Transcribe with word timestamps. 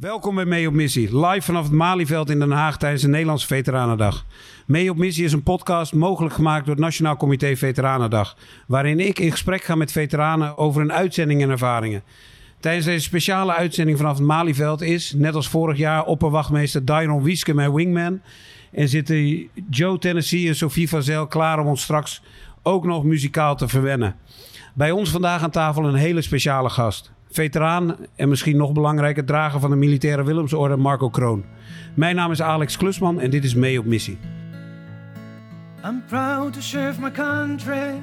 Welkom 0.00 0.34
bij 0.34 0.44
Mee 0.44 0.68
op 0.68 0.74
Missie, 0.74 1.26
live 1.26 1.42
vanaf 1.42 1.62
het 1.62 1.72
Malieveld 1.72 2.30
in 2.30 2.38
Den 2.38 2.50
Haag 2.50 2.78
tijdens 2.78 3.02
de 3.02 3.08
Nederlandse 3.08 3.46
Veteranendag. 3.46 4.24
Mee 4.66 4.90
op 4.90 4.96
Missie 4.96 5.24
is 5.24 5.32
een 5.32 5.42
podcast 5.42 5.94
mogelijk 5.94 6.34
gemaakt 6.34 6.64
door 6.64 6.74
het 6.74 6.84
Nationaal 6.84 7.16
Comité 7.16 7.56
Veteranendag, 7.56 8.36
waarin 8.66 9.00
ik 9.00 9.18
in 9.18 9.30
gesprek 9.30 9.62
ga 9.62 9.74
met 9.74 9.92
veteranen 9.92 10.58
over 10.58 10.80
hun 10.80 10.92
uitzending 10.92 11.42
en 11.42 11.50
ervaringen. 11.50 12.02
Tijdens 12.60 12.84
deze 12.86 13.04
speciale 13.04 13.54
uitzending 13.54 13.98
vanaf 13.98 14.16
het 14.16 14.26
Malieveld 14.26 14.80
is, 14.80 15.12
net 15.16 15.34
als 15.34 15.48
vorig 15.48 15.78
jaar, 15.78 16.04
opperwachtmeester 16.04 16.84
Dairon 16.84 17.22
Wieske 17.22 17.54
mijn 17.54 17.74
wingman. 17.74 18.20
En 18.72 18.88
zitten 18.88 19.48
Joe 19.70 19.98
Tennessee 19.98 20.48
en 20.48 20.56
Sophie 20.56 20.88
Vazel 20.88 21.26
klaar 21.26 21.58
om 21.58 21.66
ons 21.66 21.82
straks 21.82 22.22
ook 22.62 22.84
nog 22.84 23.04
muzikaal 23.04 23.56
te 23.56 23.68
verwennen. 23.68 24.16
Bij 24.74 24.90
ons 24.90 25.10
vandaag 25.10 25.42
aan 25.42 25.50
tafel 25.50 25.84
een 25.84 25.94
hele 25.94 26.22
speciale 26.22 26.70
gast. 26.70 27.16
Veteraan 27.30 27.96
en 28.16 28.28
misschien 28.28 28.56
nog 28.56 28.72
belangrijker 28.72 29.24
drager 29.24 29.60
van 29.60 29.70
de 29.70 29.76
militaire 29.76 30.24
Willemsorde 30.24 30.76
Marco 30.76 31.08
Kroon. 31.08 31.44
Mijn 31.94 32.16
naam 32.16 32.30
is 32.30 32.42
Alex 32.42 32.76
Klusman 32.76 33.20
en 33.20 33.30
dit 33.30 33.44
is 33.44 33.54
Mee 33.54 33.78
op 33.78 33.84
Missie. 33.84 34.18
I'm 35.84 36.02
proud 36.06 36.52
to 36.52 36.60
serve 36.60 37.00
my 37.00 37.10
country, 37.10 38.00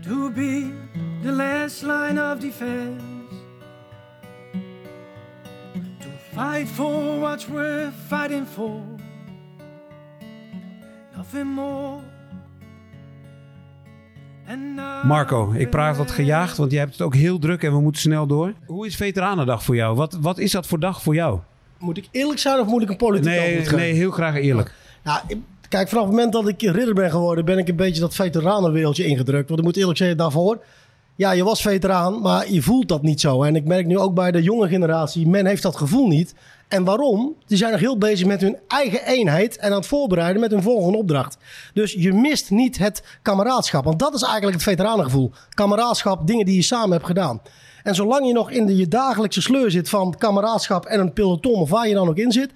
to 0.00 0.30
be 0.30 0.72
the 1.22 1.32
last 1.32 1.82
line 1.82 2.18
of 2.18 2.40
defense, 2.40 3.02
to 6.00 6.08
fight 6.32 6.68
for 6.68 7.20
what's 7.20 7.46
worth 7.46 7.92
fighting 8.08 8.46
for, 8.46 8.80
nothing 11.16 11.54
more. 11.54 12.00
Marco, 15.02 15.52
ik 15.52 15.70
praat 15.70 15.96
wat 15.96 16.10
gejaagd, 16.10 16.56
want 16.56 16.70
jij 16.70 16.80
hebt 16.80 16.92
het 16.92 17.02
ook 17.02 17.14
heel 17.14 17.38
druk 17.38 17.62
en 17.62 17.72
we 17.72 17.80
moeten 17.80 18.00
snel 18.00 18.26
door. 18.26 18.52
Hoe 18.66 18.86
is 18.86 18.96
Veteranendag 18.96 19.64
voor 19.64 19.76
jou? 19.76 19.96
Wat, 19.96 20.18
wat 20.20 20.38
is 20.38 20.50
dat 20.50 20.66
voor 20.66 20.80
dag 20.80 21.02
voor 21.02 21.14
jou? 21.14 21.38
Moet 21.78 21.96
ik 21.96 22.08
eerlijk 22.10 22.38
zijn 22.38 22.60
of 22.60 22.66
moet 22.66 22.82
ik 22.82 22.88
een 22.88 22.96
politiek 22.96 23.24
Nee, 23.24 23.68
nee 23.70 23.92
heel 23.92 24.10
graag 24.10 24.34
eerlijk. 24.34 24.74
Nou, 25.02 25.20
kijk, 25.68 25.88
vanaf 25.88 26.04
het 26.04 26.12
moment 26.12 26.32
dat 26.32 26.48
ik 26.48 26.62
ridder 26.62 26.94
ben 26.94 27.10
geworden, 27.10 27.44
ben 27.44 27.58
ik 27.58 27.68
een 27.68 27.76
beetje 27.76 28.00
dat 28.00 28.14
veteranenwereldje 28.14 29.04
ingedrukt. 29.04 29.48
Want 29.48 29.60
ik 29.60 29.66
moet 29.66 29.76
eerlijk 29.76 29.98
zeggen, 29.98 30.16
daarvoor, 30.16 30.58
ja, 31.14 31.30
je 31.32 31.44
was 31.44 31.62
veteraan, 31.62 32.20
maar 32.20 32.52
je 32.52 32.62
voelt 32.62 32.88
dat 32.88 33.02
niet 33.02 33.20
zo. 33.20 33.42
En 33.42 33.56
ik 33.56 33.64
merk 33.64 33.86
nu 33.86 33.98
ook 33.98 34.14
bij 34.14 34.30
de 34.30 34.42
jonge 34.42 34.68
generatie, 34.68 35.28
men 35.28 35.46
heeft 35.46 35.62
dat 35.62 35.76
gevoel 35.76 36.06
niet. 36.06 36.34
En 36.68 36.84
waarom? 36.84 37.34
Die 37.46 37.56
zijn 37.56 37.70
nog 37.70 37.80
heel 37.80 37.98
bezig 37.98 38.26
met 38.26 38.40
hun 38.40 38.58
eigen 38.68 39.06
eenheid 39.06 39.56
en 39.56 39.70
aan 39.70 39.76
het 39.76 39.86
voorbereiden 39.86 40.40
met 40.40 40.50
hun 40.50 40.62
volgende 40.62 40.98
opdracht. 40.98 41.36
Dus 41.74 41.92
je 41.92 42.12
mist 42.12 42.50
niet 42.50 42.78
het 42.78 43.02
kameraadschap. 43.22 43.84
Want 43.84 43.98
dat 43.98 44.14
is 44.14 44.22
eigenlijk 44.22 44.54
het 44.54 44.62
veteranengevoel. 44.62 45.30
Kameraadschap, 45.48 46.26
dingen 46.26 46.46
die 46.46 46.54
je 46.54 46.62
samen 46.62 46.92
hebt 46.92 47.06
gedaan. 47.06 47.40
En 47.82 47.94
zolang 47.94 48.26
je 48.26 48.32
nog 48.32 48.50
in 48.50 48.66
de, 48.66 48.76
je 48.76 48.88
dagelijkse 48.88 49.42
sleur 49.42 49.70
zit 49.70 49.88
van 49.88 50.14
kameraadschap 50.18 50.84
en 50.84 51.00
een 51.00 51.12
peloton 51.12 51.60
of 51.60 51.70
waar 51.70 51.88
je 51.88 51.94
dan 51.94 52.08
ook 52.08 52.16
in 52.16 52.32
zit, 52.32 52.50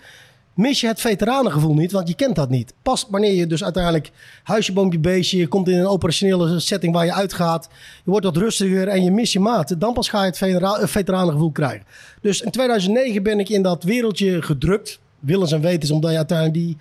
mis 0.57 0.81
je 0.81 0.87
het 0.87 1.01
veteranengevoel 1.01 1.75
niet, 1.75 1.93
want 1.93 2.09
je 2.09 2.15
kent 2.15 2.37
dat 2.37 2.51
niet. 2.51 2.75
Pas 2.83 3.07
wanneer 3.11 3.35
je 3.35 3.47
dus 3.47 3.65
uiteindelijk 3.65 4.11
huisje, 4.43 4.73
boompje, 4.73 4.99
beestje, 4.99 5.39
je 5.39 5.47
komt 5.47 5.69
in 5.69 5.79
een 5.79 5.87
operationele 5.87 6.61
setting 6.61 6.95
waar 6.95 7.05
je 7.05 7.13
uitgaat, 7.13 7.69
je 8.05 8.11
wordt 8.11 8.25
wat 8.25 8.37
rustiger 8.37 8.89
en 8.89 9.05
je 9.05 9.11
mist 9.11 9.33
je 9.33 9.41
maat, 9.41 9.81
dan 9.81 9.93
pas 9.93 10.09
ga 10.09 10.21
je 10.21 10.27
het 10.27 10.39
vetera- 10.39 10.89
veteranengevoel 10.89 11.53
krijgen. 11.53 11.87
Dus 12.21 12.41
in 12.41 12.51
2009 12.51 13.23
ben 13.23 13.41
ik 13.41 13.49
in 13.49 13.63
dat 13.63 13.83
wereldje 13.83 14.43
gedrukt, 14.43 14.99
willens 15.27 15.53
en 15.53 15.61
wetens, 15.61 15.91
omdat 15.91 16.11
je 16.11 16.17
uiteindelijk 16.17 16.59
die, 16.59 16.77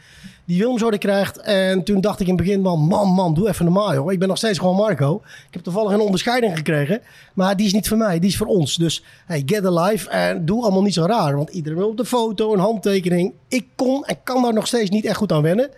die 0.46 0.98
krijgt. 0.98 1.38
En 1.38 1.84
toen 1.84 2.02
dacht 2.02 2.20
ik 2.20 2.28
in 2.28 2.36
het 2.36 2.44
begin 2.44 2.64
van, 2.64 2.80
man, 2.80 3.10
man, 3.10 3.34
doe 3.34 3.48
even 3.48 3.66
normaal, 3.66 3.94
joh. 3.94 4.12
Ik 4.12 4.20
ben 4.20 4.28
nog 4.28 4.38
steeds 4.38 4.60
gewoon 4.60 4.76
Marco. 4.76 5.22
Ik 5.26 5.54
heb 5.54 5.64
toevallig 5.64 5.92
een 5.92 6.00
onderscheiding 6.00 6.56
gekregen, 6.58 7.02
maar 7.34 7.56
die 7.56 7.66
is 7.66 7.74
niet 7.74 7.88
voor 7.88 7.98
mij, 7.98 8.20
die 8.20 8.30
is 8.30 8.38
voor 8.38 8.48
ons. 8.48 8.76
Dus 8.76 9.04
hey, 9.26 9.44
get 9.46 9.66
alive 9.66 10.10
en 10.10 10.46
doe 10.46 10.64
allemaal 10.64 10.84
niet 10.84 10.94
zo 10.94 11.06
raar, 11.06 11.36
want 11.36 11.50
iedereen 11.50 11.78
wil 11.78 11.90
op 11.90 11.98
de 11.98 12.06
foto, 12.06 12.54
een 12.54 12.60
handtekening. 12.60 13.34
Ik 13.48 13.66
kon 13.76 14.06
en 14.06 14.18
kan 14.24 14.42
daar 14.42 14.54
nog 14.54 14.68
steeds 14.68 14.90
niet 14.90 15.06
echt 15.06 15.18
goed 15.18 15.32
aan 15.32 15.42
wennen. 15.42 15.70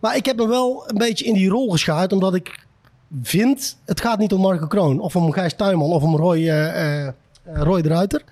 Maar 0.00 0.16
ik 0.16 0.26
heb 0.26 0.36
me 0.36 0.48
wel 0.48 0.84
een 0.86 0.98
beetje 0.98 1.24
in 1.24 1.34
die 1.34 1.48
rol 1.48 1.70
geschaard, 1.70 2.12
omdat 2.12 2.34
ik 2.34 2.64
vind, 3.22 3.76
het 3.84 4.00
gaat 4.00 4.18
niet 4.18 4.32
om 4.32 4.40
Marco 4.40 4.66
Kroon 4.66 5.00
of 5.00 5.16
om 5.16 5.32
Gijs 5.32 5.54
Tuinman 5.54 5.90
of 5.90 6.02
om 6.02 6.16
Roy, 6.16 6.48
eh, 6.48 7.08
Roy 7.44 7.82
de 7.82 7.88
Ruiter. 7.88 8.22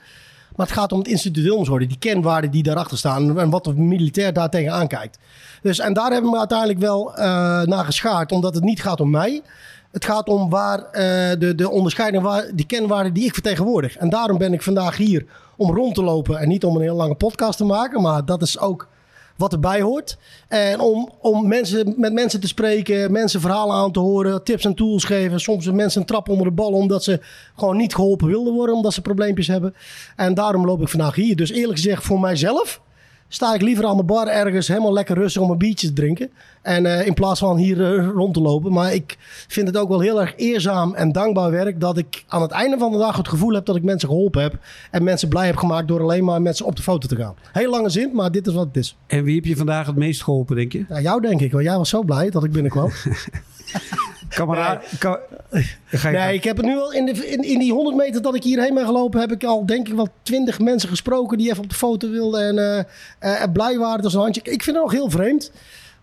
Maar 0.57 0.67
het 0.67 0.75
gaat 0.75 0.93
om 0.93 0.99
het 0.99 1.09
instituut 1.09 1.45
Wilmsorde, 1.45 1.87
die 1.87 1.99
kenwaarden 1.99 2.51
die 2.51 2.63
daarachter 2.63 2.99
staan 2.99 3.39
en 3.39 3.51
wat 3.51 3.65
de 3.65 3.75
militair 3.75 4.33
daar 4.33 4.51
tegenaan 4.51 4.87
kijkt. 4.87 5.19
Dus, 5.63 5.79
en 5.79 5.93
daar 5.93 6.13
hebben 6.13 6.31
we 6.31 6.39
uiteindelijk 6.39 6.79
wel 6.79 7.15
eh, 7.15 7.25
naar 7.63 7.85
geschaard, 7.85 8.33
omdat 8.33 8.55
het 8.55 8.65
niet 8.65 8.83
gaat 8.83 9.01
om 9.01 9.11
mij. 9.11 9.43
Het 9.91 10.05
gaat 10.05 10.29
om 10.29 10.51
waar 10.51 10.79
eh, 10.79 11.39
de, 11.39 11.55
de 11.55 11.71
onderscheiding, 11.71 12.23
waar, 12.23 12.51
die 12.55 12.67
kenwaarden 12.67 13.13
die 13.13 13.25
ik 13.25 13.33
vertegenwoordig. 13.33 13.97
En 13.97 14.09
daarom 14.09 14.39
ben 14.39 14.53
ik 14.53 14.63
vandaag 14.63 14.97
hier 14.97 15.27
om 15.57 15.75
rond 15.75 15.95
te 15.95 16.03
lopen 16.03 16.39
en 16.39 16.49
niet 16.49 16.65
om 16.65 16.77
een 16.77 16.83
heel 16.83 16.97
lange 16.97 17.15
podcast 17.15 17.57
te 17.57 17.65
maken. 17.65 18.03
Maar 18.03 18.25
dat 18.25 18.43
is 18.43 18.59
ook 18.59 18.89
wat 19.37 19.53
erbij 19.53 19.81
hoort. 19.81 20.17
En 20.49 20.81
om, 20.81 21.11
om 21.21 21.49
mensen, 21.49 21.95
met 21.97 22.13
mensen 22.13 22.41
te 22.41 22.47
spreken, 22.47 23.13
mensen 23.13 23.41
verhalen 23.41 23.77
aan 23.77 23.93
te 23.93 24.01
horen, 24.01 24.45
tips 24.45 24.65
en 24.65 24.75
tools 24.75 25.05
geven. 25.05 25.41
Soms 25.41 25.71
mensen 25.71 26.01
een 26.01 26.07
trap 26.07 26.29
onder 26.29 26.47
de 26.47 26.53
bal 26.53 26.73
omdat 26.73 27.05
ze 27.05 27.21
gewoon 27.57 27.77
niet 27.77 27.95
geholpen 27.95 28.29
wilden 28.29 28.53
worden, 28.53 28.75
omdat 28.75 28.93
ze 28.93 29.01
probleempjes 29.01 29.47
hebben. 29.47 29.75
En 30.17 30.35
daarom 30.35 30.67
loop 30.67 30.81
ik 30.81 30.89
vandaag 30.89 31.15
hier. 31.15 31.37
Dus 31.37 31.51
eerlijk 31.51 31.79
gezegd, 31.79 32.05
voor 32.05 32.21
mijzelf 32.21 32.81
sta 33.29 33.55
ik 33.55 33.63
liever 33.63 33.87
aan 33.87 33.97
de 33.97 34.03
bar 34.03 34.27
ergens 34.27 34.69
helemaal 34.69 34.93
lekker 34.93 35.17
rustig 35.17 35.43
om 35.43 35.51
een 35.51 35.59
biertje 35.59 35.87
te 35.87 35.93
drinken. 35.93 36.31
En 36.63 36.87
eh, 36.87 37.07
in 37.07 37.15
plaats 37.15 37.41
van 37.41 37.57
hier 37.57 37.97
eh, 37.97 38.09
rond 38.15 38.35
te 38.35 38.41
lopen. 38.41 38.73
Maar 38.73 38.95
ik 38.95 39.17
vind 39.49 39.67
het 39.67 39.77
ook 39.77 39.89
wel 39.89 40.01
heel 40.01 40.21
erg 40.21 40.33
eerzaam 40.37 40.95
en 40.95 41.13
dankbaar 41.13 41.51
werk 41.51 41.81
dat 41.81 41.99
ik 41.99 42.25
aan 42.29 42.43
het 42.43 42.51
einde 42.51 42.79
van 42.79 42.93
de 42.93 42.99
dag 42.99 43.17
het 43.17 43.29
gevoel 43.29 43.55
heb 43.55 43.67
dat 43.67 43.77
ik 43.77 43.83
mensen 43.83 44.09
geholpen 44.09 44.43
heb. 44.43 44.59
En 44.91 45.03
mensen 45.03 45.29
blij 45.29 45.47
heb 45.47 45.57
gemaakt 45.57 45.89
door 45.89 46.01
alleen 46.01 46.25
maar 46.25 46.43
met 46.43 46.57
ze 46.57 46.65
op 46.65 46.77
de 46.77 46.83
foto 46.83 47.09
te 47.09 47.17
gaan. 47.17 47.35
Heel 47.53 47.71
lange 47.71 47.91
zin, 47.91 48.11
maar 48.15 48.31
dit 48.31 48.47
is 48.47 48.55
wat 48.55 48.67
het 48.67 48.77
is. 48.77 48.97
En 49.07 49.25
wie 49.25 49.35
heb 49.35 49.45
je 49.45 49.57
vandaag 49.57 49.87
het 49.87 49.97
meest 49.97 50.23
geholpen, 50.23 50.57
denk 50.57 50.73
je? 50.73 50.85
Ja, 50.89 51.01
jou 51.01 51.21
denk 51.21 51.41
ik, 51.41 51.53
want 51.53 51.65
jij 51.65 51.77
was 51.77 51.89
zo 51.89 52.03
blij 52.03 52.31
dat 52.31 52.45
ik 52.45 52.53
binnenkwam. 52.53 52.91
Kameraad. 54.35 54.85
ka- 54.99 55.21
Ga 55.87 56.09
je 56.09 56.17
Nee, 56.17 56.35
ik 56.35 56.45
heb 56.45 56.57
het 56.57 56.67
nu 56.67 56.77
al 56.79 56.93
in, 56.93 57.07
de, 57.07 57.13
in, 57.31 57.43
in 57.43 57.59
die 57.59 57.73
100 57.73 57.97
meter 57.97 58.23
dat 58.23 58.35
ik 58.35 58.43
hierheen 58.43 58.75
ben 58.75 58.87
gelopen, 58.87 59.21
heb 59.21 59.33
ik 59.33 59.45
al 59.45 59.67
denk 59.67 59.89
ik 59.89 59.95
wel 59.95 60.09
20 60.23 60.61
mensen 60.61 60.89
gesproken 60.89 61.39
die 61.39 61.51
even 61.51 61.63
op 61.63 61.69
de 61.69 61.75
foto 61.75 62.11
wilden 62.11 62.41
en 62.47 62.59
eh, 63.19 63.43
eh, 63.43 63.53
blij 63.53 63.79
waren. 63.79 63.97
Dat 64.03 64.07
is 64.11 64.15
een 64.15 64.21
handje. 64.21 64.41
Ik 64.45 64.63
vind 64.63 64.77
het 64.77 64.85
nog 64.85 64.93
heel 64.93 65.11
vreemd. 65.11 65.53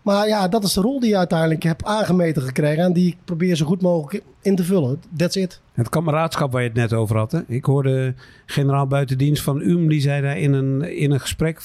Maar 0.02 0.28
ja, 0.28 0.48
dat 0.48 0.64
is 0.64 0.72
de 0.72 0.80
rol 0.80 1.00
die 1.00 1.08
je 1.08 1.16
uiteindelijk 1.16 1.62
hebt 1.62 1.84
aangemeten 1.84 2.42
gekregen 2.42 2.84
en 2.84 2.92
die 2.92 3.06
ik 3.08 3.16
probeer 3.24 3.56
zo 3.56 3.66
goed 3.66 3.82
mogelijk 3.82 4.24
in 4.40 4.56
te 4.56 4.64
vullen. 4.64 5.00
That's 5.16 5.36
it. 5.36 5.60
Het 5.72 5.88
kameraadschap 5.88 6.52
waar 6.52 6.62
je 6.62 6.68
het 6.68 6.76
net 6.76 6.92
over 6.92 7.16
had. 7.16 7.32
Hè? 7.32 7.40
Ik 7.46 7.64
hoorde 7.64 8.14
generaal 8.46 8.86
buitendienst 8.86 9.42
van 9.42 9.60
UM, 9.60 9.88
die 9.88 10.00
zei 10.00 10.22
daar 10.22 10.38
in 10.38 10.52
een, 10.52 10.96
in 10.96 11.10
een 11.10 11.20
gesprek 11.20 11.60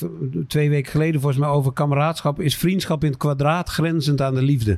twee 0.47 0.69
weken 0.69 0.91
geleden 0.91 1.22
volgens 1.22 1.41
mij 1.41 1.50
over 1.50 1.73
kameraadschap. 1.73 2.41
Is 2.41 2.56
vriendschap 2.57 3.03
in 3.03 3.09
het 3.09 3.19
kwadraat 3.19 3.69
grenzend 3.69 4.22
aan 4.22 4.35
de 4.35 4.41
liefde? 4.41 4.77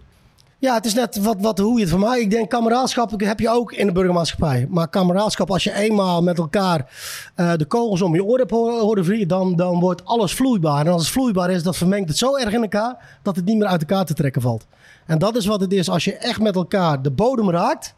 Ja, 0.61 0.73
het 0.73 0.85
is 0.85 0.93
net 0.93 1.17
wat, 1.21 1.35
wat, 1.39 1.57
hoe 1.57 1.73
je 1.75 1.79
het 1.81 1.89
van 1.89 1.99
mij. 1.99 2.19
Ik 2.19 2.31
denk 2.31 2.49
kameraadschap 2.49 3.11
heb 3.21 3.39
je 3.39 3.49
ook 3.49 3.71
in 3.73 3.85
de 3.85 3.91
burgermaatschappij. 3.91 4.67
Maar 4.69 4.87
kameraadschap, 4.89 5.51
als 5.51 5.63
je 5.63 5.73
eenmaal 5.73 6.21
met 6.23 6.37
elkaar 6.37 6.91
eh, 7.35 7.53
de 7.55 7.65
kogels 7.65 8.01
om 8.01 8.13
je 8.15 8.23
oren 8.23 8.39
hebt 8.39 8.51
ho- 8.51 8.79
horen 8.79 9.05
vliegen, 9.05 9.27
dan, 9.27 9.55
dan 9.55 9.79
wordt 9.79 10.05
alles 10.05 10.33
vloeibaar. 10.33 10.85
En 10.85 10.91
als 10.91 11.01
het 11.01 11.11
vloeibaar 11.11 11.51
is, 11.51 11.63
dat 11.63 11.77
vermengt 11.77 12.09
het 12.09 12.17
zo 12.17 12.35
erg 12.37 12.53
in 12.53 12.61
elkaar 12.61 13.19
dat 13.23 13.35
het 13.35 13.45
niet 13.45 13.57
meer 13.57 13.67
uit 13.67 13.79
elkaar 13.81 14.05
te 14.05 14.13
trekken 14.13 14.41
valt. 14.41 14.65
En 15.05 15.17
dat 15.17 15.35
is 15.35 15.45
wat 15.45 15.61
het 15.61 15.73
is. 15.73 15.89
Als 15.89 16.03
je 16.03 16.13
echt 16.17 16.39
met 16.41 16.55
elkaar 16.55 17.01
de 17.01 17.11
bodem 17.11 17.49
raakt, 17.51 17.95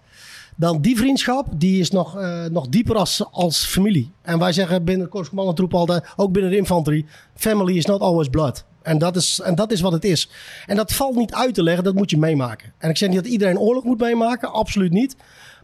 dan 0.55 0.81
die 0.81 0.97
vriendschap, 0.97 1.47
die 1.55 1.79
is 1.79 1.91
nog, 1.91 2.17
eh, 2.17 2.45
nog 2.45 2.67
dieper 2.67 2.95
als, 2.95 3.23
als 3.31 3.65
familie. 3.65 4.11
En 4.21 4.39
wij 4.39 4.53
zeggen 4.53 4.83
binnen 4.83 5.05
de 5.05 5.11
Korpskommandantroep 5.11 5.73
altijd, 5.73 6.03
ook 6.15 6.31
binnen 6.31 6.51
de 6.51 6.57
infanterie, 6.57 7.05
family 7.35 7.77
is 7.77 7.85
not 7.85 8.01
always 8.01 8.27
blood. 8.29 8.63
En 8.81 8.97
dat, 8.97 9.15
is, 9.15 9.39
en 9.43 9.55
dat 9.55 9.71
is 9.71 9.81
wat 9.81 9.91
het 9.91 10.05
is. 10.05 10.29
En 10.65 10.75
dat 10.75 10.93
valt 10.93 11.15
niet 11.15 11.33
uit 11.33 11.53
te 11.53 11.63
leggen, 11.63 11.83
dat 11.83 11.95
moet 11.95 12.09
je 12.09 12.17
meemaken. 12.17 12.73
En 12.77 12.89
ik 12.89 12.97
zeg 12.97 13.09
niet 13.09 13.23
dat 13.23 13.31
iedereen 13.31 13.59
oorlog 13.59 13.83
moet 13.83 13.99
meemaken, 13.99 14.51
absoluut 14.53 14.91
niet. 14.91 15.15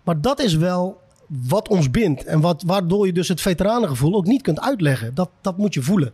Maar 0.04 0.22
dat 0.22 0.40
is 0.40 0.56
wel 0.56 1.02
wat 1.28 1.68
ons 1.68 1.92
bindt. 1.92 2.24
En 2.24 2.42
wat, 2.42 2.64
waardoor 2.66 3.06
je 3.06 3.14
dus 3.14 3.28
het 3.28 3.42
veteranengevoel 3.42 4.16
ook 4.16 4.26
niet 4.26 4.42
kunt 4.42 4.60
uitleggen. 4.60 5.14
Dat, 5.16 5.30
dat 5.42 5.58
moet 5.58 5.74
je 5.74 5.82
voelen. 5.82 6.14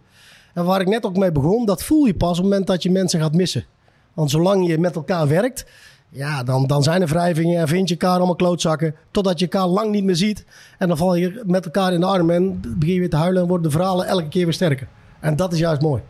En 0.54 0.66
waar 0.66 0.82
ik 0.82 0.88
net 0.88 1.06
ook 1.06 1.18
mee 1.18 1.32
begon, 1.32 1.66
dat 1.66 1.84
voel 1.84 2.06
je 2.06 2.16
pas 2.16 2.30
op 2.30 2.36
het 2.36 2.44
moment 2.44 2.68
dat 2.68 2.84
je 2.84 2.92
mensen 2.92 3.20
gaat 3.20 3.34
missen. 3.34 3.66
Want 4.14 4.32
zolang 4.32 4.68
je 4.68 4.78
met 4.78 4.96
elkaar 4.96 5.28
werkt, 5.28 5.66
ja, 6.10 6.44
dan, 6.44 6.68
dan 6.68 6.84
zijn 6.84 7.02
er 7.02 7.08
wrijvingen 7.08 7.60
en 7.60 7.68
vind 7.68 7.90
je 7.90 7.98
elkaar 7.98 8.18
allemaal 8.18 8.36
klootzakken. 8.36 8.96
Totdat 9.12 9.40
je 9.40 9.48
elkaar 9.48 9.68
lang 9.68 9.92
niet 9.92 10.04
meer 10.04 10.16
ziet. 10.16 10.46
En 10.78 10.88
dan 10.88 10.98
val 10.98 11.16
je 11.16 11.42
met 11.46 11.66
elkaar 11.66 11.94
in 11.94 12.00
de 12.00 12.06
armen 12.06 12.36
en 12.36 12.62
begin 12.78 12.94
je 12.94 13.00
weer 13.00 13.10
te 13.10 13.16
huilen 13.16 13.42
en 13.42 13.48
worden 13.48 13.72
de 13.72 13.78
verhalen 13.78 14.08
elke 14.08 14.28
keer 14.28 14.44
weer 14.44 14.54
sterker. 14.54 14.88
En 15.20 15.36
dat 15.36 15.54
is 15.54 15.60
juist 15.60 15.82
mooi. 15.82 16.02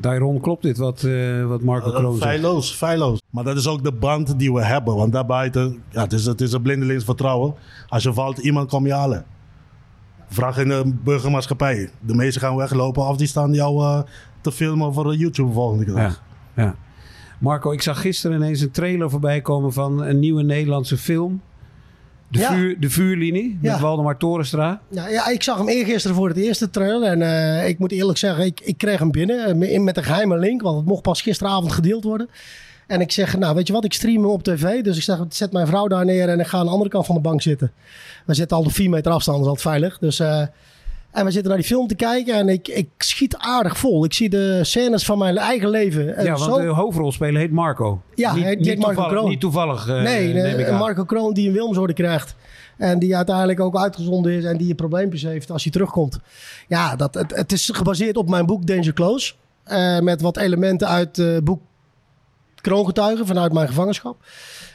Dairon, 0.00 0.40
klopt 0.40 0.62
dit 0.62 0.78
wat, 0.78 1.02
eh, 1.02 1.46
wat 1.46 1.62
Marco 1.62 1.90
Kroon 1.90 2.16
zegt? 2.16 2.30
Feilloos, 2.30 2.72
feilloos. 2.74 3.22
Maar 3.30 3.44
dat 3.44 3.56
is 3.56 3.66
ook 3.66 3.84
de 3.84 3.92
band 3.92 4.38
die 4.38 4.52
we 4.52 4.64
hebben. 4.64 4.96
Want 4.96 5.12
daarbuiten, 5.12 5.82
ja, 5.90 6.02
het, 6.02 6.12
is, 6.12 6.26
het 6.26 6.40
is 6.40 6.52
een 6.52 6.62
blindelings 6.62 7.04
vertrouwen. 7.04 7.54
Als 7.88 8.02
je 8.02 8.12
valt, 8.12 8.38
iemand 8.38 8.68
kom 8.68 8.86
je 8.86 8.92
halen. 8.92 9.24
Vraag 10.28 10.58
in 10.58 10.68
de 10.68 10.94
burgermaatschappij. 11.04 11.90
De 12.00 12.14
meesten 12.14 12.40
gaan 12.40 12.56
weglopen 12.56 13.06
of 13.06 13.16
die 13.16 13.26
staan 13.26 13.52
jou 13.52 13.82
eh, 13.82 14.02
te 14.40 14.52
filmen 14.52 14.94
voor 14.94 15.14
YouTube 15.14 15.52
volgende 15.52 15.84
keer. 15.84 15.96
Ja, 15.96 16.12
ja. 16.56 16.74
Marco, 17.38 17.72
ik 17.72 17.82
zag 17.82 18.00
gisteren 18.00 18.36
ineens 18.36 18.60
een 18.60 18.70
trailer 18.70 19.10
voorbij 19.10 19.40
komen 19.40 19.72
van 19.72 20.02
een 20.02 20.18
nieuwe 20.18 20.42
Nederlandse 20.42 20.96
film. 20.96 21.40
De, 22.30 22.38
Ja. 22.38 22.52
vuur, 22.54 22.80
de 22.80 22.90
vuurlinie 22.90 23.58
met 23.62 23.70
Ja. 23.70 23.80
Waldemar 23.80 24.16
Torenstra. 24.16 24.80
Ja, 24.90 25.08
ja, 25.08 25.28
ik 25.28 25.42
zag 25.42 25.58
hem 25.58 25.68
eergisteren 25.68 26.16
voor 26.16 26.28
het 26.28 26.36
eerste 26.36 26.70
trailer. 26.70 27.08
En 27.10 27.22
eh, 27.22 27.68
ik 27.68 27.78
moet 27.78 27.92
eerlijk 27.92 28.18
zeggen, 28.18 28.44
ik, 28.44 28.60
ik 28.60 28.78
kreeg 28.78 28.98
hem 28.98 29.10
binnen 29.10 29.62
eh, 29.62 29.80
met 29.80 29.96
een 29.96 30.04
geheime 30.04 30.38
link. 30.38 30.62
Want 30.62 30.76
het 30.76 30.86
mocht 30.86 31.02
pas 31.02 31.22
gisteravond 31.22 31.72
gedeeld 31.72 32.04
worden. 32.04 32.28
En 32.86 33.00
ik 33.00 33.12
zeg, 33.12 33.36
nou 33.36 33.54
weet 33.54 33.66
je 33.66 33.72
wat, 33.72 33.84
ik 33.84 33.92
stream 33.92 34.22
hem 34.22 34.30
op 34.30 34.42
tv. 34.42 34.82
Dus 34.82 34.96
ik 34.96 35.02
zeg, 35.02 35.18
zet 35.28 35.52
mijn 35.52 35.66
vrouw 35.66 35.86
daar 35.88 36.04
neer 36.04 36.28
en 36.28 36.40
ik 36.40 36.46
ga 36.46 36.58
aan 36.58 36.64
de 36.64 36.70
andere 36.70 36.90
kant 36.90 37.06
van 37.06 37.14
de 37.14 37.20
bank 37.20 37.42
zitten. 37.42 37.72
We 38.26 38.34
zitten 38.34 38.56
al 38.56 38.62
op 38.64 38.72
vier 38.72 38.90
meter 38.90 39.12
afstand, 39.12 39.36
dat 39.38 39.46
is 39.46 39.50
altijd 39.50 39.74
veilig. 39.76 39.98
Dus, 39.98 40.20
eh, 40.20 40.46
en 41.10 41.24
we 41.24 41.30
zitten 41.30 41.48
naar 41.50 41.58
die 41.60 41.66
film 41.68 41.86
te 41.86 41.94
kijken 41.94 42.34
en 42.34 42.48
ik, 42.48 42.68
ik 42.68 42.88
schiet 42.98 43.36
aardig 43.36 43.78
vol. 43.78 44.04
Ik 44.04 44.12
zie 44.12 44.28
de 44.28 44.58
scènes 44.64 45.04
van 45.04 45.18
mijn 45.18 45.36
eigen 45.36 45.68
leven. 45.70 46.16
eh, 46.16 46.24
ja, 46.24 46.30
want 46.36 46.54
zo- 46.54 46.60
de 46.60 46.66
hoofdrolspeler 46.66 47.40
heet 47.40 47.50
Marco. 47.52 48.00
Ja, 48.14 48.34
niet, 48.34 48.44
heet 48.66 48.78
Marco 48.78 49.06
Kroon. 49.06 49.28
Niet 49.28 49.40
toevallig, 49.40 49.88
eh, 49.88 50.02
Nee, 50.02 50.32
de-. 50.32 50.72
Marco 50.78 51.04
Kroon 51.04 51.32
die 51.34 51.46
een 51.46 51.52
Wilmsorde 51.54 51.92
krijgt. 51.92 52.34
En 52.76 52.98
die 52.98 53.16
uiteindelijk 53.16 53.60
ook 53.60 53.76
uitgezonden 53.76 54.32
is 54.32 54.44
en 54.44 54.56
die 54.56 54.74
probleempjes 54.74 55.22
heeft 55.22 55.50
als 55.50 55.62
hij 55.62 55.72
terugkomt. 55.72 56.18
Ja, 56.68 56.96
dat, 56.96 57.14
het, 57.14 57.36
het 57.36 57.52
is 57.52 57.70
gebaseerd 57.72 58.16
op 58.16 58.28
mijn 58.28 58.46
boek 58.46 58.66
Danger 58.66 58.92
Close. 58.92 59.32
eh, 59.64 59.98
met 59.98 60.20
wat 60.20 60.36
elementen 60.36 60.88
uit 60.88 61.16
het 61.16 61.44
boek 61.44 61.60
Kroongetuigen 62.60 63.26
vanuit 63.26 63.52
mijn 63.52 63.68
gevangenschap. 63.68 64.16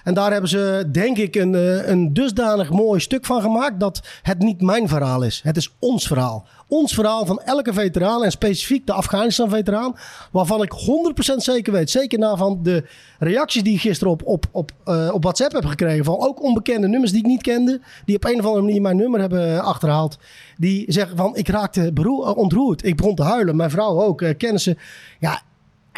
En 0.04 0.14
daar 0.14 0.32
hebben 0.32 0.50
ze, 0.50 0.86
denk 0.92 1.18
ik, 1.18 1.36
een, 1.36 1.56
eh, 1.56 1.88
een 1.88 2.14
dusdanig 2.14 2.70
mooi 2.70 3.00
stuk 3.00 3.26
van 3.26 3.42
gemaakt 3.42 3.80
dat 3.80 4.02
het 4.22 4.40
niet 4.40 4.62
mijn 4.62 4.88
verhaal 4.88 5.22
is. 5.24 5.42
Het 5.44 5.58
is 5.58 5.74
ons 5.80 6.08
verhaal. 6.08 6.46
Ons 6.68 6.94
verhaal 6.94 7.26
van 7.26 7.40
elke 7.40 7.74
veteraan 7.74 8.24
en 8.24 8.32
specifiek 8.32 8.86
de 8.88 8.94
Afghanistan-veteraan. 8.94 9.96
Waarvan 10.32 10.62
ik 10.62 10.72
100% 10.72 11.44
zeker 11.44 11.74
weet, 11.74 11.90
zeker 11.90 12.20
na 12.20 12.36
van 12.36 12.60
de 12.64 12.84
reacties 13.20 13.64
die 13.64 13.74
ik 13.74 13.82
gisteren 13.82 14.14
op, 14.14 14.22
op, 14.26 14.46
op, 14.52 14.72
eh, 14.86 15.10
op 15.14 15.24
WhatsApp 15.24 15.54
heb 15.54 15.66
gekregen. 15.66 16.06
Van 16.06 16.20
ook 16.20 16.44
onbekende 16.44 16.88
nummers 16.88 17.12
die 17.12 17.22
ik 17.22 17.28
niet 17.28 17.42
kende. 17.42 17.82
Die 18.06 18.16
op 18.16 18.24
een 18.26 18.40
of 18.40 18.46
andere 18.46 18.66
manier 18.66 18.82
mijn 18.82 18.98
nummer 18.98 19.20
hebben 19.20 19.64
achterhaald. 19.64 20.18
Die 20.58 20.86
zeggen 20.88 21.18
van 21.18 21.36
ik 21.36 21.48
raakte 21.48 21.92
eh, 21.96 22.38
ontroerd. 22.38 22.86
Ik 22.86 22.96
begon 22.96 23.16
te 23.16 23.24
huilen. 23.24 23.56
Mijn 23.56 23.70
vrouw 23.70 24.02
ook. 24.02 24.22
eh, 24.22 24.38
kennissen. 24.38 24.78
Ja, 25.20 25.42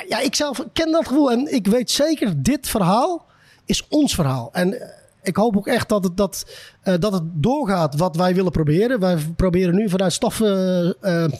ja, 0.07 0.19
ik 0.19 0.35
zelf 0.35 0.65
ken 0.73 0.91
dat 0.91 1.07
gevoel. 1.07 1.31
En 1.31 1.53
ik 1.53 1.67
weet 1.67 1.91
zeker, 1.91 2.43
dit 2.43 2.69
verhaal 2.69 3.25
is 3.65 3.87
ons 3.89 4.15
verhaal. 4.15 4.49
En 4.53 4.81
eh, 4.81 4.87
ik 5.27 5.35
hoop 5.35 5.57
ook 5.57 5.67
echt 5.67 5.89
dat 5.89 6.03
het, 6.03 6.17
dat, 6.17 6.45
eh, 6.81 6.93
dat 6.99 7.13
het 7.13 7.23
doorgaat 7.33 7.95
wat 7.95 8.15
wij 8.15 8.35
willen 8.35 8.51
proberen. 8.51 8.99
Wij 8.99 9.17
proberen 9.35 9.75
nu 9.75 9.89
vanuit 9.89 10.13
staf, 10.13 10.41
eh, 10.41 10.89
eh, 10.89 11.31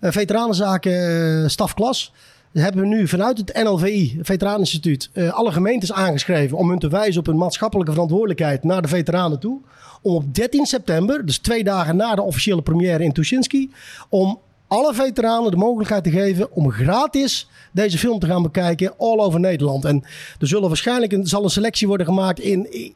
veteranenzaken 0.00 1.50
stafklas... 1.50 2.12
hebben 2.52 2.80
we 2.80 2.86
nu 2.88 3.08
vanuit 3.08 3.38
het 3.38 3.62
NLVI, 3.62 4.18
Veteraneninstituut... 4.22 5.10
alle 5.30 5.52
gemeentes 5.52 5.92
aangeschreven 5.92 6.56
om 6.56 6.68
hun 6.68 6.78
te 6.78 6.88
wijzen 6.88 7.20
op 7.20 7.26
hun 7.26 7.36
maatschappelijke 7.36 7.92
verantwoordelijkheid... 7.92 8.64
naar 8.64 8.82
de 8.82 8.88
veteranen 8.88 9.38
toe. 9.38 9.60
Om 10.02 10.14
op 10.14 10.34
13 10.34 10.66
september, 10.66 11.26
dus 11.26 11.38
twee 11.38 11.64
dagen 11.64 11.96
na 11.96 12.14
de 12.14 12.22
officiële 12.22 12.62
première 12.62 13.04
in 13.04 13.12
Tuschinski... 13.12 13.70
om 14.08 14.40
alle 14.68 14.94
veteranen 14.94 15.50
de 15.50 15.56
mogelijkheid 15.56 16.04
te 16.04 16.10
geven 16.10 16.52
om 16.52 16.70
gratis 16.70 17.48
deze 17.72 17.98
film 17.98 18.18
te 18.18 18.26
gaan 18.26 18.42
bekijken 18.42 18.94
all 18.98 19.18
over 19.18 19.40
Nederland. 19.40 19.84
En 19.84 20.04
er 20.38 20.48
zullen 20.48 20.68
waarschijnlijk 20.68 21.12
een, 21.12 21.26
zal 21.26 21.44
een 21.44 21.50
selectie 21.50 21.88
worden 21.88 22.06
gemaakt 22.06 22.40
in, 22.40 22.94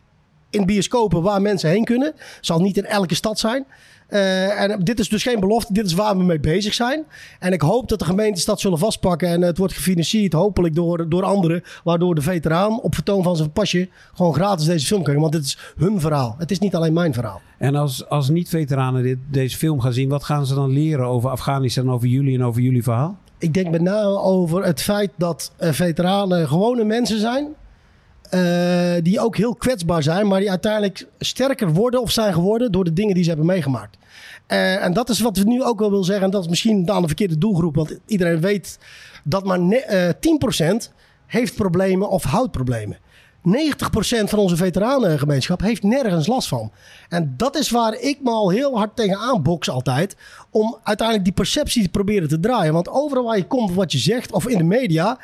in 0.53 0.67
bioscopen 0.67 1.23
waar 1.23 1.43
mensen 1.43 1.71
heen 1.71 1.85
kunnen. 1.85 2.13
Zal 2.41 2.61
niet 2.61 2.77
in 2.77 2.87
elke 2.87 3.15
stad 3.15 3.39
zijn. 3.39 3.65
Eh, 4.09 4.61
en 4.61 4.81
dit 4.81 4.99
is 4.99 5.09
dus 5.09 5.23
geen 5.23 5.41
belofte, 5.41 5.73
dit 5.73 5.87
is 5.87 5.93
waar 5.93 6.17
we 6.17 6.25
mee 6.25 6.41
bezig 6.41 6.75
zijn. 6.75 7.05
En 7.39 7.53
ik 7.53 7.61
hoop 7.61 7.89
dat 7.89 7.99
de 7.99 8.05
gemeentes 8.05 8.45
dat 8.45 8.61
zullen 8.61 8.79
vastpakken. 8.79 9.29
En 9.29 9.43
het 9.43 9.59
wordt 9.59 9.73
gefinancierd, 9.75 10.33
hopelijk 10.33 10.75
door, 10.75 11.09
door 11.09 11.23
anderen. 11.25 11.63
Waardoor 11.85 12.15
de 12.15 12.23
veteraan 12.23 12.81
op 12.81 12.95
vertoon 12.95 13.23
van 13.23 13.37
zijn 13.37 13.53
pasje 13.53 13.89
gewoon 14.15 14.35
gratis 14.35 14.67
deze 14.67 14.87
film 14.87 15.03
kan. 15.03 15.21
Want 15.21 15.33
dit 15.33 15.45
is 15.45 15.59
hun 15.77 16.01
verhaal. 16.01 16.35
Het 16.39 16.51
is 16.51 16.59
niet 16.59 16.75
alleen 16.75 16.93
mijn 16.93 17.13
verhaal. 17.15 17.41
En 17.59 17.75
als, 17.77 18.09
als 18.09 18.29
niet-veteranen 18.29 19.03
dit, 19.03 19.19
deze 19.31 19.57
film 19.57 19.81
gaan 19.81 19.93
zien, 19.93 20.09
wat 20.09 20.25
gaan 20.25 20.47
ze 20.47 20.55
dan 20.55 20.71
leren 20.71 21.07
over 21.07 21.31
Afghanistan, 21.31 21.91
over 21.91 22.09
jullie 22.09 22.35
en 22.39 22.45
over 22.45 22.63
jullie 22.63 22.83
verhaal? 22.83 23.19
Ik 23.39 23.55
denk 23.55 23.71
met 23.71 23.81
name 23.83 24.19
over 24.21 24.65
het 24.65 24.83
feit 24.83 25.11
dat 25.17 25.53
eh, 25.57 25.73
veteranen 25.73 26.49
gewone 26.49 26.85
mensen 26.85 27.21
zijn. 27.21 27.49
eh, 28.31 28.41
die 29.03 29.21
ook 29.21 29.37
heel 29.37 29.55
kwetsbaar 29.55 30.03
zijn, 30.03 30.27
maar 30.27 30.41
die 30.41 30.51
uiteindelijk 30.51 31.07
sterker 31.19 31.73
worden 31.73 32.01
of 32.01 32.11
zijn 32.11 32.33
geworden 32.33 32.73
door 32.73 32.85
de 32.85 32.93
dingen 32.93 33.15
die 33.15 33.23
ze 33.23 33.29
hebben 33.29 33.47
meegemaakt. 33.47 33.97
Eh, 34.47 34.85
en 34.85 34.93
dat 34.93 35.09
is 35.09 35.21
wat 35.21 35.37
we 35.37 35.45
nu 35.45 35.63
ook 35.63 35.79
wel 35.79 35.91
willen 35.91 36.05
zeggen. 36.05 36.25
En 36.25 36.31
dat 36.31 36.43
is 36.43 36.49
misschien 36.49 36.91
aan 36.91 37.01
de 37.01 37.07
verkeerde 37.07 37.39
doelgroep, 37.39 37.75
want 37.75 37.99
iedereen 38.07 38.41
weet 38.41 38.79
dat 39.25 39.45
maar 39.45 39.61
ne- 39.61 39.77
eh, 39.77 40.09
10% 40.21 40.93
heeft 41.27 41.55
problemen 41.55 42.09
of 42.09 42.23
houdt 42.23 42.51
problemen. 42.51 42.99
90% 43.43 44.31
van 44.31 44.39
onze 44.39 44.57
veteranengemeenschap 44.57 45.61
heeft 45.61 45.83
nergens 45.83 46.27
last 46.27 46.49
van. 46.49 46.73
En 47.09 47.35
dat 47.37 47.57
is 47.57 47.71
waar 47.71 47.95
ik 47.95 48.19
me 48.23 48.31
al 48.31 48.51
heel 48.51 48.77
hard 48.77 48.97
tegen 48.97 49.19
aanboks 49.19 49.71
altijd. 49.71 50.17
Om 50.51 50.79
uiteindelijk 50.83 51.27
die 51.27 51.37
perceptie 51.37 51.83
te 51.83 51.89
proberen 51.89 52.29
te 52.29 52.41
draaien. 52.41 52.73
Want 52.73 52.89
overal 52.89 53.25
waar 53.25 53.37
je 53.37 53.47
komt 53.47 53.75
wat 53.75 53.93
je 53.93 53.99
zegt, 53.99 54.33
of 54.33 54.49
in 54.49 54.59
de 54.59 54.65
media, 54.65 55.19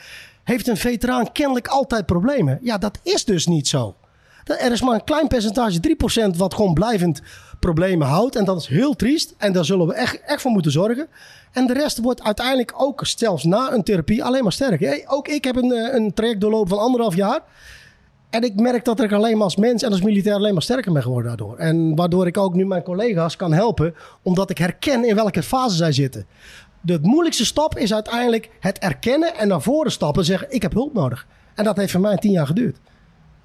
heeft 0.49 0.69
een 0.69 0.77
veteraan 0.77 1.33
kennelijk 1.33 1.67
altijd 1.67 2.07
problemen. 2.07 2.59
Ja, 2.63 2.79
dat 2.79 2.99
is 3.03 3.25
dus 3.25 3.47
niet 3.47 3.69
zo. 3.69 3.97
Er 4.45 4.73
is 4.73 4.83
maar 4.83 4.95
een 4.95 5.05
klein 5.05 5.29
percentage, 5.29 5.81
3%, 6.33 6.37
wat 6.37 6.55
gewoon 6.55 6.75
blijvend 6.75 7.23
problemen 7.61 8.07
houdt. 8.07 8.37
En 8.37 8.45
dat 8.45 8.61
is 8.61 8.67
heel 8.67 8.97
triest. 8.97 9.35
En 9.39 9.53
daar 9.53 9.65
zullen 9.65 9.87
we 9.87 9.95
echt, 9.95 10.21
echt 10.21 10.41
voor 10.41 10.51
moeten 10.51 10.73
zorgen. 10.73 11.09
En 11.53 11.67
de 11.67 11.73
rest 11.73 11.99
wordt 11.99 12.23
uiteindelijk 12.23 12.73
ook, 12.77 13.07
zelfs 13.07 13.45
na 13.45 13.73
een 13.73 13.83
therapie, 13.83 14.25
alleen 14.25 14.43
maar 14.43 14.53
sterker. 14.53 15.03
Ook 15.07 15.29
ik 15.29 15.45
heb 15.45 15.57
een, 15.57 15.73
eh, 15.73 15.95
een 15.95 16.15
traject 16.15 16.41
doorlopen 16.41 16.69
van 16.69 16.79
anderhalf 16.79 17.17
jaar. 17.17 17.41
En 18.31 18.43
ik 18.43 18.61
merk 18.61 18.85
dat 18.85 19.01
ik 19.01 19.13
alleen 19.13 19.35
maar 19.35 19.45
als 19.45 19.57
mens 19.57 19.83
en 19.83 19.91
als 19.91 20.03
militair 20.03 20.37
alleen 20.37 20.53
maar 20.53 20.63
sterker 20.63 20.93
ben 20.93 21.03
geworden 21.03 21.29
daardoor. 21.29 21.57
En 21.57 21.95
waardoor 21.95 22.27
ik 22.27 22.39
ook 22.39 22.55
nu 22.55 22.67
mijn 22.67 22.83
collega's 22.83 23.37
kan 23.37 23.53
helpen, 23.53 23.95
omdat 24.23 24.51
ik 24.51 24.59
herken 24.59 25.05
in 25.05 25.15
welke 25.15 25.43
fase 25.43 25.77
zij 25.77 25.93
zitten. 25.93 26.27
De 26.89 26.99
moeilijkste 27.03 27.45
stap 27.45 27.79
is 27.79 27.95
uiteindelijk 27.95 28.51
het 28.61 28.79
erkennen 28.79 29.35
en 29.37 29.49
naar 29.49 29.63
voren 29.63 29.93
stappen 29.93 30.21
en 30.21 30.27
zeggen: 30.27 30.47
Ik 30.51 30.63
heb 30.63 30.73
hulp 30.73 30.95
nodig. 30.95 31.27
En 31.55 31.65
dat 31.65 31.77
heeft 31.77 31.93
voor 31.93 32.01
mij 32.01 32.17
tien 32.17 32.31
jaar 32.31 32.47
geduurd. 32.47 32.77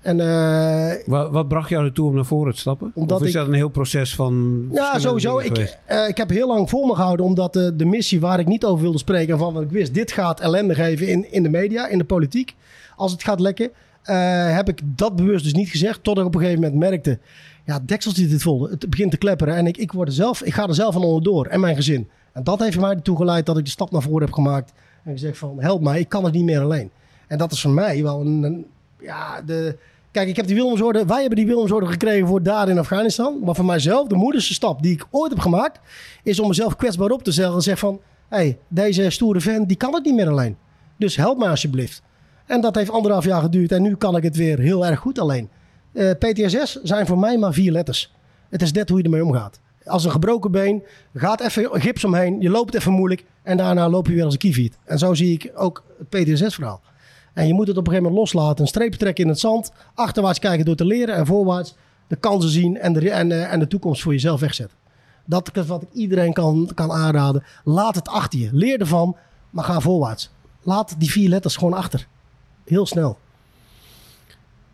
En 0.02 0.20
eh, 0.20 0.92
Wat, 1.06 1.32
wat 1.32 1.48
bracht 1.48 1.70
jou 1.70 1.86
ertoe 1.86 2.08
om 2.08 2.16
naar 2.16 2.26
voren 2.26 2.54
te 2.54 2.60
stappen? 2.60 2.92
Omdat 2.96 3.18
of 3.18 3.24
is 3.24 3.30
ik- 3.30 3.36
dat 3.40 3.48
een 3.48 3.54
heel 3.54 3.70
proces 3.70 4.16
van. 4.16 4.66
Ja, 4.72 5.00
sowieso. 5.00 5.40
Ik, 5.40 5.78
eh, 5.86 6.08
ik 6.08 6.18
heb 6.18 6.30
heel 6.30 6.48
lang 6.48 6.70
voor 6.70 6.88
me 6.88 6.96
gehouden, 6.96 7.26
omdat 7.26 7.54
de, 7.54 7.76
de 7.76 7.86
missie 7.86 8.20
waar 8.20 8.40
ik 8.40 8.48
niet 8.48 8.66
over 8.66 8.82
wilde 8.82 8.98
spreken, 8.98 9.38
van 9.38 9.54
wat 9.54 9.64
ik 9.64 9.70
wist, 9.72 9.94
dit 9.94 10.12
gaat 10.12 10.40
ellende 10.40 10.76
geven 10.76 11.08
in, 11.08 11.32
in 11.32 11.44
de 11.44 11.50
media, 11.50 11.88
in 11.88 11.98
de 11.98 12.04
politiek, 12.04 12.56
als 12.96 13.12
het 13.12 13.24
gaat 13.24 13.40
lekken, 13.40 13.72
eh, 14.04 14.56
heb 14.56 14.70
ik 14.70 14.80
dat 14.86 15.16
bewust 15.16 15.44
dus 15.44 15.54
niet 15.54 15.70
gezegd, 15.70 16.04
tot 16.04 16.18
ik 16.18 16.26
op 16.26 16.36
een 16.36 16.42
gegeven 16.42 16.62
moment 16.62 16.80
merkte, 16.80 17.20
ja, 17.66 17.80
deksels 17.86 18.14
die 18.14 18.28
dit 18.28 18.42
vol, 18.42 18.70
het 18.70 18.90
begint 18.90 19.12
te 19.12 19.18
klepperen 19.18 19.56
en 19.56 19.68
ik, 19.68 19.78
ik, 19.78 19.92
word 19.92 20.08
er 20.08 20.14
zelf, 20.14 20.42
ik 20.44 20.54
ga 20.54 20.68
er 20.68 20.76
zelf 20.76 20.94
van 20.94 21.04
onderdoor 21.04 21.46
en 21.46 21.60
mijn 21.60 21.76
gezin. 21.76 22.10
En 22.34 22.44
dat 22.44 22.60
heeft 22.60 22.80
mij 22.80 22.90
ertoe 22.90 23.18
geleid 23.18 23.46
dat 23.46 23.58
ik 23.58 23.66
de 23.66 23.72
stap 23.72 23.92
naar 23.92 24.02
voren 24.02 24.26
heb 24.26 24.34
gemaakt 24.34 24.74
en 25.04 25.12
gezegd 25.12 25.38
van, 25.38 25.60
help 25.60 25.82
mij, 25.82 26.00
ik 26.00 26.10
kan 26.10 26.24
het 26.24 26.34
niet 26.34 26.44
meer 26.44 26.62
alleen. 26.62 26.92
En 27.28 27.38
dat 27.38 27.52
is 27.52 27.62
voor 27.62 27.72
mij 27.72 28.04
wel 28.04 28.22
een, 28.22 28.66
ja, 29.00 29.42
de... 29.42 29.78
Kijk, 30.12 30.28
ik 30.28 30.36
heb 30.36 30.48
die 30.48 30.56
Willemsorde, 30.56 31.06
wij 31.06 31.20
hebben 31.20 31.38
die 31.38 31.48
Willemsorde 31.48 31.86
gekregen 31.86 32.28
voor 32.28 32.44
daar 32.44 32.70
in 32.70 32.80
Afghanistan. 32.80 33.40
Maar 33.44 33.56
voor 33.56 33.66
mijzelf, 33.66 34.08
de 34.08 34.16
moedigste 34.16 34.54
stap 34.54 34.84
die 34.84 34.94
ik 34.94 35.06
ooit 35.12 35.32
heb 35.32 35.40
gemaakt, 35.40 35.80
is 36.24 36.40
om 36.40 36.48
mezelf 36.48 36.76
kwetsbaar 36.76 37.10
op 37.10 37.24
te 37.24 37.32
stellen. 37.32 37.56
En 37.56 37.62
zeggen 37.62 37.88
van, 37.88 38.02
hey, 38.28 38.58
deze 38.68 39.10
stoere 39.10 39.42
vent, 39.42 39.68
die 39.68 39.78
kan 39.78 39.94
het 39.94 40.06
niet 40.06 40.16
meer 40.16 40.30
alleen. 40.30 40.58
Dus 40.98 41.16
help 41.16 41.38
mij 41.38 41.50
alsjeblieft. 41.50 42.02
En 42.46 42.62
dat 42.62 42.76
heeft 42.76 42.90
anderhalf 42.90 43.26
jaar 43.26 43.42
geduurd 43.42 43.72
en 43.72 43.82
nu 43.82 43.96
kan 43.96 44.16
ik 44.16 44.24
het 44.24 44.36
weer 44.36 44.60
heel 44.60 44.86
erg 44.86 45.00
goed 45.00 45.20
alleen. 45.20 45.50
Eh, 45.94 46.10
PTSS 46.12 46.82
zijn 46.84 47.06
voor 47.06 47.20
mij 47.20 47.38
maar 47.38 47.54
vier 47.54 47.72
letters. 47.72 48.14
Het 48.50 48.62
is 48.62 48.72
net 48.72 48.90
hoe 48.90 48.98
je 48.98 49.04
ermee 49.04 49.26
omgaat. 49.26 49.60
Als 49.86 50.06
een 50.06 50.12
gebroken 50.12 50.52
been, 50.52 50.84
gaat 51.14 51.42
even 51.42 51.82
gips 51.82 52.04
omheen, 52.04 52.42
je 52.42 52.50
loopt 52.50 52.76
even 52.76 52.92
moeilijk 52.92 53.26
en 53.44 53.58
daarna 53.58 53.90
loop 53.90 54.08
je 54.08 54.14
weer 54.14 54.24
als 54.24 54.34
een 54.34 54.40
kieviet. 54.40 54.78
En 54.86 54.98
zo 54.98 55.14
zie 55.14 55.34
ik 55.34 55.52
ook 55.56 55.84
het 55.98 56.10
PTSS-verhaal. 56.10 56.82
En 57.34 57.48
je 57.48 57.54
moet 57.54 57.68
het 57.68 57.78
op 57.78 57.88
een 57.88 57.94
gegeven 57.94 58.12
moment 58.12 58.34
loslaten. 58.34 58.62
Een 58.62 58.68
streepje 58.68 59.00
trekken 59.00 59.24
in 59.24 59.30
het 59.30 59.40
zand. 59.40 59.72
Achterwaarts 59.94 60.40
kijken 60.40 60.66
door 60.66 60.76
te 60.76 60.86
leren. 60.86 61.16
En 61.16 61.26
voorwaarts 61.26 61.76
de 62.08 62.16
kansen 62.16 62.50
zien 62.50 62.78
en 62.78 62.94
de, 62.94 63.10
en, 63.10 63.32
eh, 63.32 63.54
en 63.54 63.60
de 63.60 63.68
toekomst 63.68 64.02
voor 64.02 64.14
jezelf 64.14 64.40
wegzetten. 64.40 64.78
Dat 65.26 65.58
is 65.58 65.66
wat 65.66 65.82
ik 65.82 65.94
iedereen 65.94 66.34
kan, 66.34 66.70
kan 66.74 66.92
aanraden. 66.92 67.44
Laat 67.64 67.96
het 67.96 68.08
achter 68.08 68.40
je. 68.40 68.50
Leer 68.52 68.80
ervan, 68.80 69.16
maar 69.50 69.64
ga 69.64 69.80
voorwaarts. 69.80 70.32
Laat 70.62 70.96
die 70.98 71.12
vier 71.12 71.30
letters 71.30 71.56
gewoon 71.56 71.74
achter. 71.74 72.08
Heel 72.66 72.86
snel. 72.86 73.18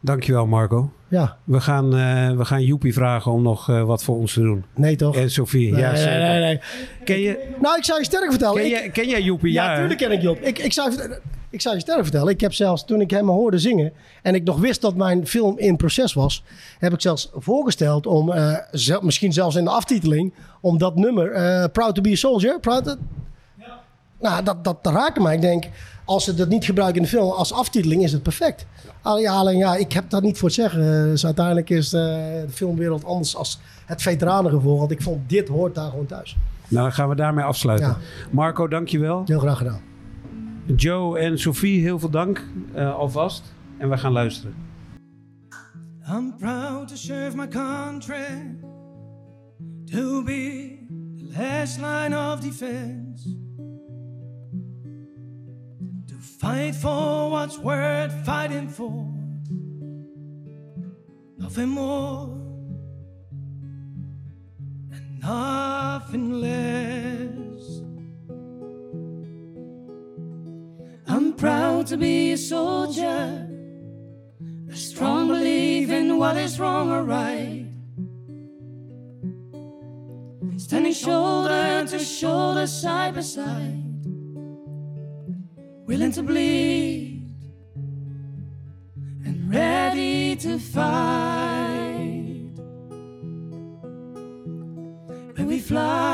Dankjewel, 0.02 0.48
Marco. 0.48 0.92
Ja, 1.08 1.38
We 1.44 1.60
gaan, 1.62 1.96
eh, 1.96 2.32
we 2.38 2.46
gaan 2.46 2.64
Joepie 2.64 2.94
vragen 2.94 3.32
om 3.32 3.42
nog 3.42 3.70
eh, 3.70 3.84
wat 3.84 4.04
voor 4.04 4.16
ons 4.18 4.34
te 4.34 4.42
doen. 4.42 4.66
nee 4.76 4.96
toch? 4.96 5.16
En 5.16 5.32
Sofie. 5.32 5.72
Nee, 5.72 5.82
ja, 5.82 5.92
nee, 5.92 6.02
zeker. 6.02 6.20
nee, 6.20 6.40
nee. 6.40 6.60
Ken, 7.04 7.20
je, 7.20 7.54
Nou, 7.62 7.78
ik 7.78 7.84
zou 7.84 8.00
je 8.00 8.06
sterk 8.06 8.30
vertellen. 8.30 8.56
ken, 8.56 8.66
Ik- 8.66 8.72
jij, 8.72 8.90
ken 8.90 9.08
jij 9.08 9.22
Joepie? 9.22 9.52
Ja, 9.54 9.68
natuurlijk 9.70 10.00
ken 10.00 10.12
ik 10.12 10.22
Job. 10.22 10.40
Ik, 10.42 10.60
ik, 10.60 10.74
zou, 10.74 10.92
je- 10.92 11.20
ik 11.50 11.62
zou 11.62 11.76
je 11.76 11.82
sterk 11.82 12.02
vertellen. 12.02 12.28
Ik 12.34 12.42
heb 12.42 12.54
zelfs, 12.54 12.86
toen 12.86 13.02
ik 13.02 13.10
hem 13.12 13.30
hoorde 13.30 13.58
zingen... 13.58 13.94
en 14.22 14.36
ik 14.36 14.44
nog 14.44 14.60
wist 14.60 14.82
dat 14.82 14.96
mijn 14.96 15.28
film 15.28 15.58
in 15.58 15.76
proces 15.78 16.14
was... 16.14 16.44
heb 16.80 16.94
ik 16.94 17.02
zelfs 17.02 17.30
voorgesteld 17.34 18.08
om, 18.08 18.32
eh, 18.32 18.58
zel- 18.72 19.02
misschien 19.02 19.34
zelfs 19.34 19.56
in 19.56 19.64
de 19.64 19.70
aftiteling... 19.70 20.34
om 20.62 20.78
dat 20.78 20.96
nummer, 20.96 21.32
eh, 21.32 21.66
Proud 21.72 21.96
to 21.96 22.02
be 22.02 22.12
a 22.12 22.16
Soldier... 22.16 22.60
Proud 22.60 22.84
to- 22.86 22.96
nou, 24.20 24.44
dat, 24.44 24.64
dat, 24.64 24.84
dat 24.84 24.94
raakte 24.94 25.22
mij. 25.22 25.36
Ik 25.36 25.42
denk, 25.42 25.64
als 26.10 26.24
ze 26.24 26.34
dat 26.34 26.50
niet 26.50 26.66
gebruiken 26.66 26.98
in 26.98 27.04
de 27.04 27.10
film 27.10 27.32
als 27.32 27.54
aftiteling, 27.54 28.04
is 28.04 28.12
het 28.12 28.24
perfect. 28.24 28.66
Alleen, 29.02 29.22
ja, 29.24 29.34
alleen 29.34 29.58
ja, 29.58 29.76
ik 29.76 29.94
heb 29.94 30.10
daar 30.10 30.22
niet 30.22 30.38
voor 30.38 30.48
het 30.48 30.58
zeggen. 30.58 30.82
Eh, 30.82 31.04
Dus 31.04 31.26
uiteindelijk 31.26 31.70
is 31.70 31.94
eh, 31.94 32.02
de 32.02 32.46
filmwereld 32.50 33.06
anders 33.06 33.36
als 33.36 33.60
het 33.86 34.02
veteranengevoel. 34.02 34.78
Want 34.78 34.92
ik 34.92 35.02
vond 35.02 35.30
dit 35.30 35.48
hoort 35.48 35.76
daar 35.76 35.90
gewoon 35.90 36.06
thuis. 36.06 36.38
Nou, 36.68 36.84
dan 36.84 36.94
gaan 36.94 37.10
we 37.10 37.16
daarmee 37.16 37.46
afsluiten. 37.46 37.88
Ja. 37.88 37.98
Marco, 38.32 38.68
dankjewel. 38.68 39.22
Heel 39.26 39.40
graag 39.40 39.58
gedaan. 39.58 39.82
Joe 40.76 41.20
en 41.20 41.40
Sophie, 41.40 41.82
heel 41.82 42.00
veel 42.00 42.10
dank 42.10 42.48
eh, 42.74 42.96
alvast. 42.96 43.44
En 43.78 43.90
we 43.90 43.98
gaan 43.98 44.12
luisteren. 44.12 44.56
I'm 46.08 46.36
proud 46.38 46.88
to 46.88 46.96
serve 46.96 47.38
my 47.38 47.48
country, 47.48 48.58
to 49.86 50.24
be 50.24 50.78
the 51.18 51.38
last 51.38 51.78
line 51.78 52.18
of 52.18 52.40
defense, 52.40 53.39
fight 56.40 56.74
for 56.74 57.30
what's 57.32 57.58
worth 57.58 58.14
fighting 58.26 58.70
for, 58.70 59.06
nothing 61.38 61.70
more 61.70 62.30
and 64.92 65.20
nothing 65.22 66.32
less. 66.32 67.82
I'm 71.08 71.34
proud 71.34 71.88
to 71.88 71.98
be 71.98 72.32
a 72.32 72.38
soldier. 72.38 73.48
A 74.72 74.76
strong 74.76 75.28
belief 75.28 75.90
in 75.90 76.18
what 76.20 76.38
is 76.38 76.60
wrong 76.60 76.92
or 76.92 77.04
right. 77.04 77.66
Standing 80.58 80.94
shoulder 80.94 81.86
to 81.88 82.00
shoulder, 82.00 82.68
side 82.68 83.16
by 83.16 83.22
side. 83.22 83.89
Willing 85.90 86.12
to 86.12 86.22
bleed 86.22 87.24
and 89.26 89.52
ready 89.52 90.36
to 90.36 90.60
fight. 90.60 90.86
When 95.36 95.48
we 95.48 95.58
fly 95.58 96.09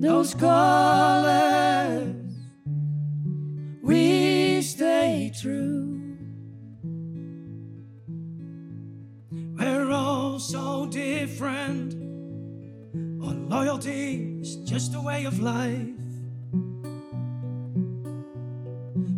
Those 0.00 0.32
colors, 0.32 2.14
we 3.82 4.62
stay 4.62 5.32
true. 5.40 6.16
We're 9.58 9.90
all 9.90 10.38
so 10.38 10.86
different. 10.86 11.94
Our 13.24 13.34
loyalty 13.34 14.38
is 14.40 14.56
just 14.58 14.94
a 14.94 15.00
way 15.00 15.24
of 15.24 15.40
life. 15.40 15.88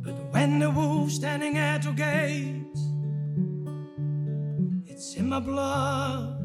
But 0.02 0.32
when 0.32 0.60
the 0.60 0.70
wolf's 0.70 1.16
standing 1.16 1.58
at 1.58 1.84
your 1.84 1.92
gate 1.92 2.56
it's 4.86 5.14
in 5.16 5.28
my 5.28 5.40
blood. 5.40 6.39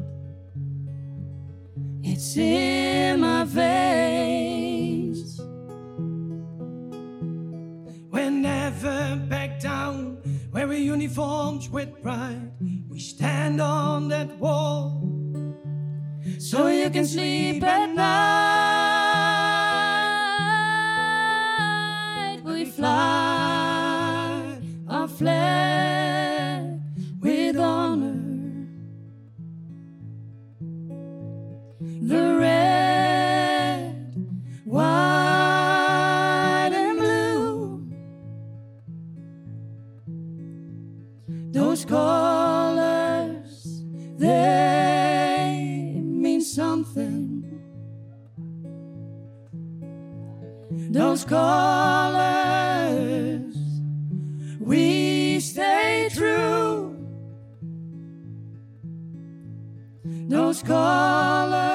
It's 2.18 2.34
in 2.38 3.20
my 3.20 3.44
veins. 3.44 5.38
We're 8.10 8.30
never 8.30 9.20
back 9.28 9.60
down. 9.60 10.16
Wearing 10.50 10.82
uniforms 10.82 11.68
with 11.68 12.00
pride. 12.02 12.52
We 12.88 13.00
stand 13.00 13.60
on 13.60 14.08
that 14.08 14.38
wall. 14.38 15.06
So 16.38 16.68
you 16.68 16.88
can 16.88 17.04
sleep 17.04 17.62
at 17.62 17.94
night. 17.94 18.06
We 22.46 22.64
fly 22.64 23.25
they 44.18 46.00
mean 46.02 46.40
something. 46.40 47.42
Those 50.90 51.24
colors, 51.24 52.24
we 54.60 55.40
stay 55.40 56.08
true. 56.12 56.96
Those 60.04 60.62
colors, 60.62 61.65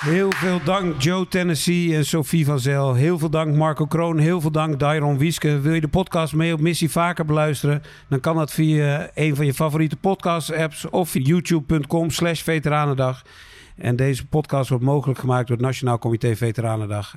Heel 0.00 0.32
veel 0.32 0.60
dank 0.64 1.02
Joe 1.02 1.28
Tennessee 1.28 1.94
en 1.96 2.04
Sophie 2.04 2.44
van 2.44 2.60
Zel. 2.60 2.94
Heel 2.94 3.18
veel 3.18 3.30
dank 3.30 3.54
Marco 3.54 3.86
Kroon. 3.86 4.18
Heel 4.18 4.40
veel 4.40 4.50
dank 4.50 4.78
Dairon 4.78 5.18
Wieske. 5.18 5.60
Wil 5.60 5.74
je 5.74 5.80
de 5.80 5.88
podcast 5.88 6.34
mee 6.34 6.52
op 6.52 6.60
missie 6.60 6.90
vaker 6.90 7.24
beluisteren? 7.24 7.82
Dan 8.08 8.20
kan 8.20 8.36
dat 8.36 8.52
via 8.52 9.10
een 9.14 9.36
van 9.36 9.46
je 9.46 9.54
favoriete 9.54 9.96
podcast 9.96 10.52
apps 10.52 10.90
of 10.90 11.14
youtube.com 11.14 12.10
slash 12.10 12.42
veteranendag. 12.42 13.22
En 13.76 13.96
deze 13.96 14.26
podcast 14.26 14.68
wordt 14.68 14.84
mogelijk 14.84 15.18
gemaakt 15.18 15.46
door 15.46 15.56
het 15.56 15.66
Nationaal 15.66 15.98
Comité 15.98 16.36
Veteranendag. 16.36 17.16